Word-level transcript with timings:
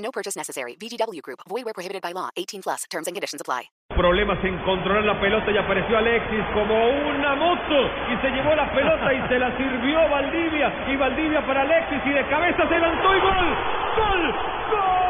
No 0.00 0.10
purchase 0.10 0.36
necessary. 0.36 0.76
VGW 0.76 1.22
Group. 1.22 1.40
Void 1.48 1.64
where 1.64 1.74
prohibited 1.74 2.02
by 2.02 2.12
law. 2.12 2.30
18 2.36 2.62
plus. 2.62 2.84
Terms 2.90 3.06
and 3.06 3.14
conditions 3.14 3.40
apply. 3.40 3.70
Problemas 3.90 4.38
en 4.44 4.56
controlar 4.64 5.04
la 5.04 5.20
pelota 5.20 5.50
y 5.50 5.58
apareció 5.58 5.98
Alexis 5.98 6.44
como 6.54 6.74
una 6.74 7.34
moto 7.34 7.78
y 8.08 8.16
se 8.22 8.30
llevó 8.30 8.54
la 8.54 8.72
pelota 8.72 9.12
y 9.12 9.28
se 9.28 9.38
la 9.38 9.54
sirvió 9.58 10.08
Valdivia 10.08 10.72
y 10.88 10.96
Valdivia 10.96 11.44
para 11.46 11.62
Alexis 11.62 12.00
y 12.06 12.10
de 12.10 12.26
cabeza 12.28 12.68
se 12.68 12.74
levantó 12.74 13.16
y 13.16 13.20
gol, 13.20 13.56
gol. 13.96 14.34
Gol 14.70 15.09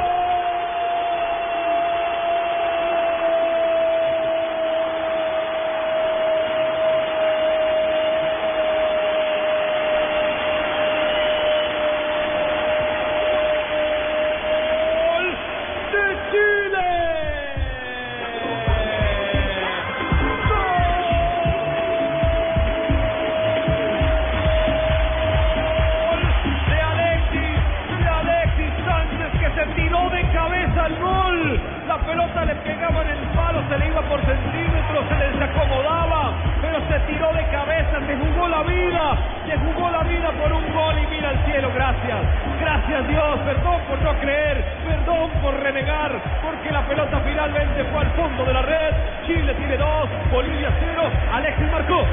La 31.87 31.99
pelota 31.99 32.45
le 32.45 32.55
pegaba 32.57 33.03
en 33.03 33.11
el 33.11 33.25
palo, 33.35 33.63
se 33.69 33.79
le 33.79 33.89
iba 33.89 34.01
por 34.03 34.21
centímetros, 34.25 35.05
se 35.09 35.17
le 35.17 35.31
desacomodaba, 35.31 36.33
pero 36.61 36.79
se 36.87 37.01
tiró 37.01 37.33
de 37.33 37.45
cabeza, 37.51 37.99
se 38.07 38.17
jugó 38.17 38.49
la 38.49 38.63
vida, 38.63 39.19
se 39.47 39.59
jugó 39.59 39.91
la 39.91 40.03
vida 40.05 40.31
por 40.31 40.53
un 40.53 40.73
gol 40.73 40.95
y 41.03 41.07
mira 41.09 41.31
al 41.31 41.45
cielo, 41.45 41.71
gracias. 41.75 42.19
Gracias 42.61 43.09
Dios, 43.09 43.39
perdón 43.41 43.81
por 43.89 44.03
no 44.03 44.13
creer, 44.21 44.65
perdón 44.87 45.31
por 45.43 45.55
renegar, 45.61 46.13
porque 46.43 46.71
la 46.71 46.83
pelota 46.87 47.21
finalmente 47.27 47.85
fue 47.85 48.01
al 48.01 48.11
fondo 48.11 48.45
de 48.45 48.53
la 48.53 48.63
red. 48.63 48.95
Chile 49.27 49.55
tiene 49.55 49.77
dos, 49.77 50.09
Bolivia 50.31 50.71
cero, 50.79 51.11
Alexis 51.33 51.73
marcó. 51.73 52.07